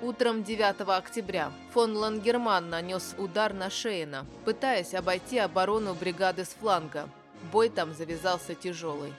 Утром 0.02 0.42
9 0.42 0.80
октября 0.96 1.52
фон 1.74 1.94
Лангерман 1.94 2.70
нанес 2.70 3.14
удар 3.18 3.52
на 3.52 3.68
Шейна, 3.68 4.24
пытаясь 4.46 4.94
обойти 4.94 5.36
оборону 5.36 5.92
бригады 5.92 6.46
с 6.46 6.56
фланга. 6.58 7.06
Бой 7.52 7.68
там 7.68 7.92
завязался 7.92 8.54
тяжелый. 8.54 9.12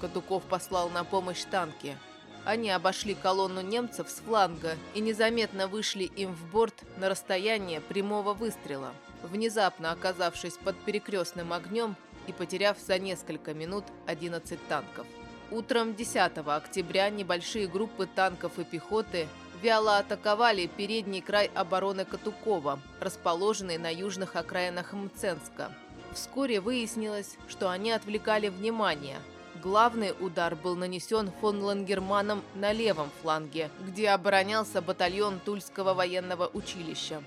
Катуков 0.00 0.42
послал 0.42 0.90
на 0.90 1.04
помощь 1.04 1.44
танки. 1.44 1.96
Они 2.44 2.68
обошли 2.68 3.14
колонну 3.14 3.60
немцев 3.60 4.10
с 4.10 4.14
фланга 4.14 4.76
и 4.94 5.00
незаметно 5.00 5.68
вышли 5.68 6.02
им 6.02 6.34
в 6.34 6.50
борт 6.50 6.82
на 6.96 7.08
расстояние 7.08 7.80
прямого 7.80 8.34
выстрела, 8.34 8.92
внезапно 9.22 9.92
оказавшись 9.92 10.56
под 10.56 10.76
перекрестным 10.78 11.52
огнем 11.52 11.94
и 12.26 12.32
потеряв 12.32 12.76
за 12.80 12.98
несколько 12.98 13.54
минут 13.54 13.84
11 14.08 14.58
танков. 14.66 15.06
Утром 15.52 15.94
10 15.94 16.38
октября 16.44 17.08
небольшие 17.10 17.68
группы 17.68 18.06
танков 18.06 18.58
и 18.58 18.64
пехоты 18.64 19.28
вяло 19.64 19.98
атаковали 19.98 20.66
передний 20.66 21.22
край 21.22 21.50
обороны 21.54 22.04
Катукова, 22.04 22.78
расположенный 23.00 23.78
на 23.78 23.92
южных 23.92 24.36
окраинах 24.36 24.92
Мценска. 24.92 25.72
Вскоре 26.12 26.60
выяснилось, 26.60 27.36
что 27.48 27.70
они 27.70 27.90
отвлекали 27.90 28.48
внимание– 28.48 29.18
Главный 29.62 30.12
удар 30.20 30.56
был 30.56 30.76
нанесен 30.76 31.32
фон 31.40 31.62
Лангерманом 31.62 32.42
на 32.54 32.72
левом 32.72 33.08
фланге, 33.22 33.70
где 33.80 34.10
оборонялся 34.10 34.82
батальон 34.82 35.40
Тульского 35.40 35.94
военного 35.94 36.50
училища. 36.52 37.22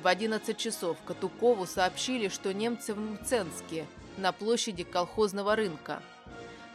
В 0.00 0.06
11 0.06 0.56
часов 0.56 0.96
Катукову 1.04 1.66
сообщили, 1.66 2.28
что 2.28 2.54
немцы 2.54 2.94
в 2.94 3.00
Мценске, 3.00 3.86
на 4.16 4.30
площади 4.30 4.84
колхозного 4.84 5.56
рынка. 5.56 6.00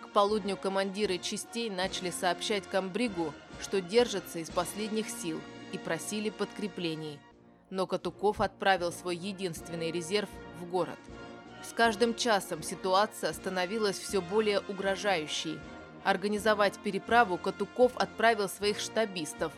К 0.02 0.10
полудню 0.10 0.58
командиры 0.58 1.20
частей 1.20 1.70
начали 1.70 2.10
сообщать 2.10 2.68
комбригу, 2.68 3.34
что 3.62 3.82
держатся 3.82 4.40
из 4.40 4.50
последних 4.50 5.10
сил 5.10 5.40
и 5.72 5.78
просили 5.78 6.30
подкреплений. 6.30 7.20
Но 7.70 7.88
Катуков 7.88 8.42
отправил 8.42 8.92
свой 8.92 9.16
единственный 9.16 9.92
резерв 9.92 10.30
в 10.60 10.66
город– 10.66 11.00
с 11.64 11.74
каждым 11.74 12.16
часом 12.16 12.64
ситуация 12.64 13.34
становилась 13.34 13.98
все 13.98 14.22
более 14.22 14.62
угрожающей. 14.62 15.60
Организовать 16.04 16.80
переправу 16.80 17.38
Катуков 17.38 17.92
отправил 17.98 18.48
своих 18.48 18.80
штабистов. 18.80 19.52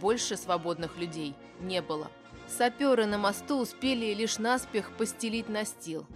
Больше 0.00 0.36
свободных 0.36 0.96
людей 0.98 1.34
не 1.60 1.82
было. 1.82 2.10
Саперы 2.46 3.06
на 3.06 3.18
мосту 3.18 3.58
успели 3.58 4.14
лишь 4.14 4.38
наспех 4.38 4.92
постелить 4.92 5.48
настил. 5.48 6.06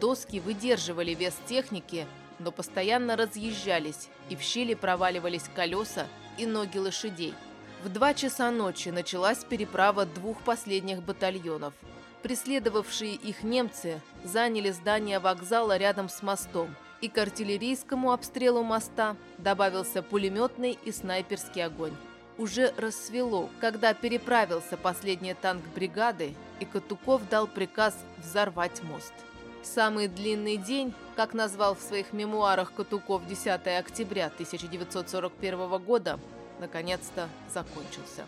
Доски 0.00 0.38
выдерживали 0.38 1.14
вес 1.14 1.34
техники, 1.46 2.06
но 2.38 2.52
постоянно 2.52 3.16
разъезжались, 3.16 4.08
и 4.28 4.36
в 4.36 4.40
щели 4.40 4.74
проваливались 4.74 5.48
колеса 5.54 6.06
и 6.38 6.46
ноги 6.46 6.78
лошадей. 6.78 7.34
В 7.82 7.88
два 7.88 8.14
часа 8.14 8.50
ночи 8.50 8.90
началась 8.90 9.44
переправа 9.44 10.06
двух 10.06 10.42
последних 10.42 11.02
батальонов– 11.02 11.74
Преследовавшие 12.22 13.14
их 13.14 13.42
немцы 13.42 14.00
заняли 14.24 14.70
здание 14.70 15.18
вокзала 15.18 15.76
рядом 15.78 16.08
с 16.08 16.22
мостом, 16.22 16.74
и 17.00 17.08
к 17.08 17.16
артиллерийскому 17.16 18.12
обстрелу 18.12 18.62
моста 18.62 19.16
добавился 19.38 20.02
пулеметный 20.02 20.78
и 20.84 20.92
снайперский 20.92 21.64
огонь. 21.64 21.96
Уже 22.36 22.74
рассвело, 22.76 23.48
когда 23.58 23.94
переправился 23.94 24.76
последний 24.76 25.34
танк 25.34 25.64
бригады, 25.74 26.34
и 26.58 26.66
Катуков 26.66 27.26
дал 27.28 27.46
приказ 27.46 27.96
взорвать 28.18 28.82
мост. 28.82 29.14
Самый 29.62 30.08
длинный 30.08 30.56
день, 30.56 30.94
как 31.16 31.34
назвал 31.34 31.74
в 31.74 31.80
своих 31.80 32.12
мемуарах 32.14 32.72
Катуков 32.72 33.26
10 33.26 33.66
октября 33.78 34.26
1941 34.26 35.78
года, 35.78 36.18
наконец-то 36.60 37.28
закончился. 37.52 38.24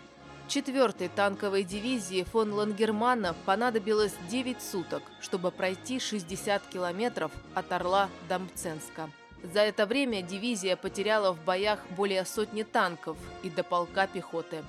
Четвертой 0.47 1.09
танковой 1.09 1.65
дивизии 1.65 2.25
фон 2.25 2.53
Лангермана 2.53 3.35
понадобилось 3.47 4.13
9 4.29 4.61
суток, 4.61 5.03
чтобы 5.23 5.51
пройти 5.51 5.99
60 5.99 6.63
километров 6.67 7.33
от 7.55 7.73
Орла 7.73 8.11
до 8.29 8.39
Мценска. 8.39 9.09
За 9.43 9.61
это 9.61 9.87
время 9.87 10.21
дивизия 10.21 10.77
потеряла 10.77 11.33
в 11.33 11.43
боях 11.45 11.81
более 11.97 12.27
сотни 12.27 12.63
танков 12.63 13.17
и 13.43 13.49
до 13.49 13.65
полка 13.65 14.07
пехоты. 14.07 14.63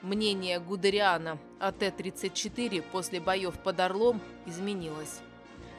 Мнение 0.00 0.58
Гудериана 0.58 1.38
о 1.60 1.70
Т-34 1.72 2.82
после 2.90 3.20
боев 3.20 3.58
под 3.58 3.80
Орлом 3.80 4.20
изменилось. 4.46 5.20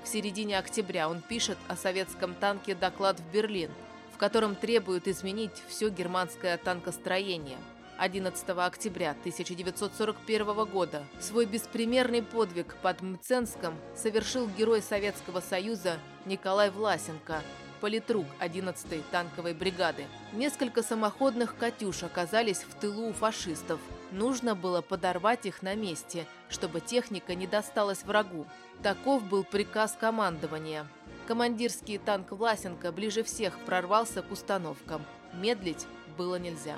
В 0.03 0.07
середине 0.07 0.57
октября 0.57 1.09
он 1.09 1.21
пишет 1.21 1.57
о 1.67 1.75
советском 1.75 2.33
танке 2.33 2.75
доклад 2.75 3.19
в 3.19 3.31
Берлин, 3.31 3.71
в 4.13 4.17
котором 4.17 4.55
требует 4.55 5.07
изменить 5.07 5.63
все 5.67 5.89
германское 5.89 6.57
танкостроение– 6.57 7.57
11 7.99 8.49
октября 8.49 9.11
1941 9.11 10.65
года 10.65 11.03
свой 11.19 11.45
беспримерный 11.45 12.23
подвиг 12.23 12.75
под 12.81 13.01
Мценском 13.01 13.75
совершил 13.93 14.47
герой 14.47 14.81
Советского 14.81 15.41
Союза 15.41 15.99
Николай 16.25 16.69
Власенко, 16.69 17.41
политрук 17.81 18.25
11-й 18.39 19.03
танковой 19.11 19.53
бригады. 19.53 20.05
Несколько 20.31 20.81
самоходных 20.81 21.57
«Катюш» 21.57 22.03
оказались 22.03 22.63
в 22.63 22.73
тылу 22.79 23.09
у 23.09 23.13
фашистов. 23.13 23.81
Нужно 24.11 24.55
было 24.55 24.81
подорвать 24.81 25.45
их 25.45 25.61
на 25.61 25.75
месте, 25.75 26.25
чтобы 26.49 26.81
техника 26.81 27.35
не 27.35 27.45
досталась 27.45 28.03
врагу. 28.03 28.47
Таков 28.81 29.23
был 29.23 29.43
приказ 29.43 29.95
командования. 29.99 30.87
Командирский 31.27 31.99
танк 31.99 32.31
Власенко 32.31 32.91
ближе 32.91 33.23
всех 33.23 33.59
прорвался 33.65 34.23
к 34.23 34.31
установкам. 34.31 35.05
Медлить 35.33 35.85
было 36.17 36.37
нельзя. 36.37 36.77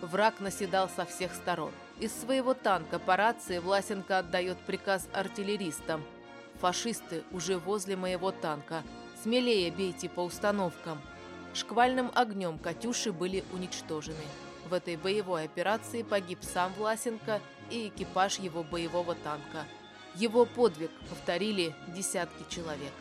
Враг 0.00 0.40
наседал 0.40 0.88
со 0.88 1.04
всех 1.04 1.34
сторон. 1.34 1.72
Из 2.00 2.12
своего 2.12 2.54
танка 2.54 2.98
по 2.98 3.16
рации 3.16 3.58
Власенко 3.58 4.18
отдает 4.18 4.58
приказ 4.58 5.06
артиллеристам. 5.12 6.02
«Фашисты 6.60 7.24
уже 7.30 7.58
возле 7.58 7.96
моего 7.96 8.30
танка. 8.30 8.82
Смелее 9.22 9.70
бейте 9.70 10.08
по 10.08 10.20
установкам. 10.20 11.00
Шквальным 11.54 12.10
огнем 12.14 12.58
«Катюши» 12.58 13.12
были 13.12 13.44
уничтожены. 13.52 14.24
В 14.68 14.72
этой 14.72 14.96
боевой 14.96 15.44
операции 15.44 16.02
погиб 16.02 16.38
сам 16.42 16.72
Власенко 16.74 17.40
и 17.70 17.88
экипаж 17.88 18.38
его 18.38 18.62
боевого 18.62 19.14
танка. 19.14 19.66
Его 20.14 20.46
подвиг 20.46 20.90
повторили 21.10 21.74
десятки 21.88 22.44
человек. 22.48 22.92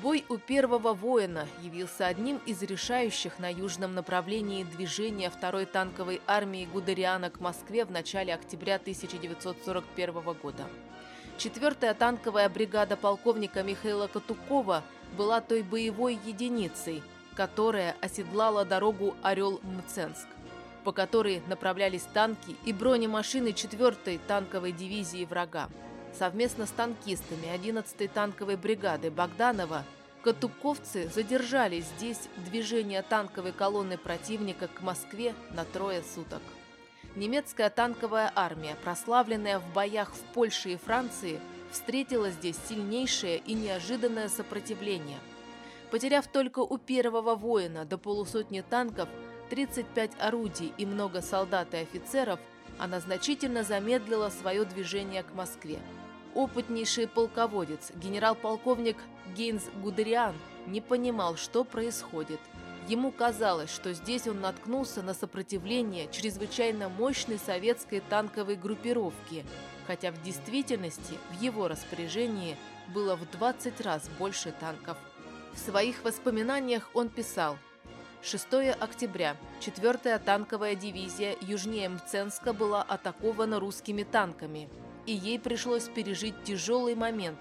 Бой 0.00 0.24
у 0.28 0.38
первого 0.38 0.94
воина 0.94 1.46
явился 1.62 2.06
одним 2.06 2.38
из 2.46 2.62
решающих 2.62 3.38
на 3.38 3.52
южном 3.52 3.94
направлении 3.94 4.64
движения 4.64 5.28
второй 5.28 5.66
танковой 5.66 6.22
армии 6.26 6.68
Гудериана 6.72 7.30
к 7.30 7.40
Москве 7.40 7.84
в 7.84 7.90
начале 7.90 8.32
октября 8.32 8.76
1941 8.76 10.14
года. 10.42 10.66
Четвертая 11.36 11.92
танковая 11.92 12.48
бригада 12.48 12.96
полковника 12.96 13.62
Михаила 13.62 14.06
Катукова 14.06 14.82
была 15.16 15.40
той 15.40 15.62
боевой 15.62 16.18
единицей, 16.24 17.02
которая 17.34 17.94
оседлала 18.00 18.64
дорогу 18.64 19.14
Орел-Мценск, 19.22 20.26
по 20.84 20.92
которой 20.92 21.42
направлялись 21.46 22.06
танки 22.14 22.56
и 22.64 22.72
бронемашины 22.72 23.48
4-й 23.48 24.18
танковой 24.26 24.72
дивизии 24.72 25.24
врага. 25.24 25.68
Совместно 26.18 26.66
с 26.66 26.70
танкистами 26.70 27.46
11-й 27.54 28.08
танковой 28.08 28.56
бригады 28.56 29.10
Богданова 29.10 29.84
катуковцы 30.22 31.08
задержали 31.08 31.80
здесь 31.80 32.28
движение 32.36 33.02
танковой 33.02 33.52
колонны 33.52 33.98
противника 33.98 34.68
к 34.68 34.82
Москве 34.82 35.34
на 35.50 35.64
трое 35.64 36.02
суток. 36.02 36.42
Немецкая 37.16 37.68
танковая 37.68 38.32
армия, 38.34 38.76
прославленная 38.84 39.58
в 39.58 39.72
боях 39.74 40.12
в 40.14 40.20
Польше 40.32 40.70
и 40.70 40.76
Франции, 40.76 41.40
встретила 41.70 42.30
здесь 42.30 42.56
сильнейшее 42.68 43.38
и 43.38 43.54
неожиданное 43.54 44.28
сопротивление. 44.28 45.18
Потеряв 45.90 46.26
только 46.26 46.60
у 46.60 46.78
первого 46.78 47.34
воина 47.34 47.84
до 47.84 47.98
полусотни 47.98 48.62
танков, 48.62 49.08
35 49.52 50.12
орудий 50.18 50.72
и 50.78 50.86
много 50.86 51.20
солдат 51.20 51.74
и 51.74 51.76
офицеров, 51.76 52.40
она 52.78 53.00
значительно 53.00 53.64
замедлила 53.64 54.30
свое 54.30 54.64
движение 54.64 55.22
к 55.22 55.34
Москве. 55.34 55.78
Опытнейший 56.34 57.06
полководец, 57.06 57.92
генерал-полковник 57.94 58.96
Гейнс 59.36 59.64
Гудериан, 59.82 60.34
не 60.66 60.80
понимал, 60.80 61.36
что 61.36 61.64
происходит. 61.64 62.40
Ему 62.88 63.12
казалось, 63.12 63.68
что 63.68 63.92
здесь 63.92 64.26
он 64.26 64.40
наткнулся 64.40 65.02
на 65.02 65.12
сопротивление 65.12 66.08
чрезвычайно 66.10 66.88
мощной 66.88 67.38
советской 67.38 68.00
танковой 68.00 68.56
группировки, 68.56 69.44
хотя 69.86 70.12
в 70.12 70.22
действительности 70.22 71.18
в 71.30 71.42
его 71.42 71.68
распоряжении 71.68 72.56
было 72.94 73.16
в 73.16 73.30
20 73.30 73.82
раз 73.82 74.08
больше 74.18 74.50
танков. 74.58 74.96
В 75.52 75.58
своих 75.58 76.02
воспоминаниях 76.04 76.88
он 76.94 77.10
писал 77.10 77.58
«6 78.22 78.76
октября. 78.78 79.36
4-я 79.60 80.18
танковая 80.20 80.76
дивизия 80.76 81.36
южнее 81.40 81.88
Мценска 81.88 82.52
была 82.52 82.80
атакована 82.82 83.58
русскими 83.58 84.04
танками, 84.04 84.68
и 85.06 85.12
ей 85.12 85.40
пришлось 85.40 85.88
пережить 85.88 86.44
тяжелый 86.44 86.94
момент. 86.94 87.40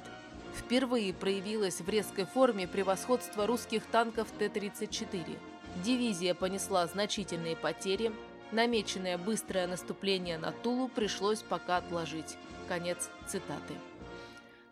Впервые 0.56 1.14
проявилось 1.14 1.82
в 1.82 1.88
резкой 1.88 2.26
форме 2.26 2.68
превосходство 2.68 3.46
русских 3.46 3.86
танков 3.86 4.28
Т-34. 4.40 5.38
Дивизия 5.84 6.34
понесла 6.34 6.88
значительные 6.88 7.56
потери, 7.56 8.12
намеченное 8.52 9.20
быстрое 9.20 9.68
наступление 9.68 10.40
на 10.40 10.52
Тулу 10.52 10.88
пришлось 10.88 11.44
пока 11.44 11.78
отложить. 11.78 12.38
Конец 12.68 13.10
цитаты. 13.28 13.76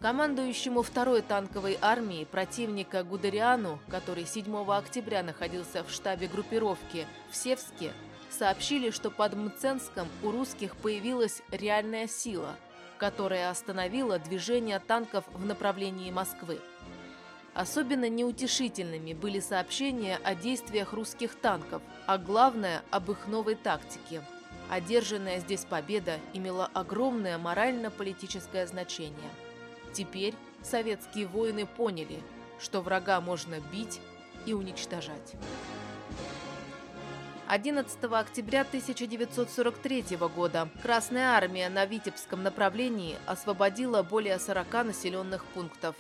Командующему 0.01 0.81
второй 0.81 1.21
танковой 1.21 1.77
армии 1.81 2.23
противника 2.23 3.03
Гудериану, 3.03 3.79
который 3.89 4.25
7 4.25 4.71
октября 4.71 5.23
находился 5.23 5.83
в 5.83 5.91
штабе 5.91 6.27
группировки 6.27 7.05
в 7.29 7.35
Севске, 7.35 7.91
сообщили, 8.29 8.91
что 8.91 9.11
под 9.11 9.33
Мценском 9.33 10.07
у 10.23 10.31
русских 10.31 10.77
появилась 10.77 11.41
реальная 11.51 12.07
сила, 12.07 12.55
которая 12.97 13.49
остановила 13.49 14.19
движение 14.19 14.79
танков 14.79 15.25
в 15.33 15.45
направлении 15.45 16.11
Москвы. 16.11 16.61
Особенно 17.53 18.07
неутешительными 18.07 19.11
были 19.11 19.41
сообщения 19.41 20.17
о 20.23 20.33
действиях 20.33 20.93
русских 20.93 21.35
танков, 21.35 21.81
а 22.05 22.17
главное– 22.17 22.83
об 22.89 23.11
их 23.11 23.27
новой 23.27 23.55
тактике. 23.55 24.21
Одержанная 24.69 25.39
здесь 25.39 25.65
победа 25.65 26.19
имела 26.33 26.69
огромное 26.73 27.37
морально-политическое 27.37 28.65
значение. 28.65 29.29
Теперь 29.93 30.35
советские 30.61 31.27
воины 31.27 31.65
поняли, 31.65 32.21
что 32.59 32.81
врага 32.81 33.21
можно 33.21 33.59
бить 33.71 33.99
и 34.45 34.53
уничтожать. 34.53 35.35
11 37.47 38.03
октября 38.11 38.61
1943 38.61 40.17
года 40.35 40.69
Красная 40.83 41.31
армия 41.31 41.67
на 41.69 41.85
Витебском 41.85 42.43
направлении 42.43 43.15
освободила 43.25 44.03
более 44.03 44.37
40 44.37 44.85
населенных 44.85 45.43
пунктов. 45.45 45.95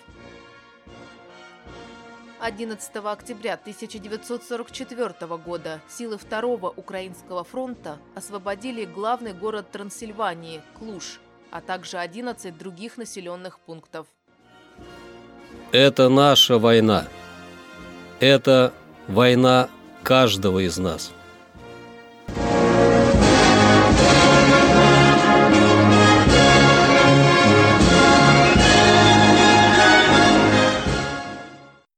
11 2.39 2.95
октября 2.97 3.55
1944 3.55 5.37
года 5.37 5.81
силы 5.89 6.17
Второго 6.19 6.69
Украинского 6.69 7.43
фронта 7.43 7.97
освободили 8.15 8.85
главный 8.85 9.33
город 9.33 9.71
Трансильвании– 9.71 10.61
Клуш, 10.79 11.19
а 11.51 11.61
также 11.61 11.97
11 11.97 12.57
других 12.57 12.97
населенных 12.97 13.59
пунктов. 13.59 14.07
Это 15.71 16.09
наша 16.09 16.57
война. 16.57 17.05
Это 18.19 18.73
война 19.07 19.69
каждого 20.03 20.59
из 20.65 20.77
нас. 20.77 21.11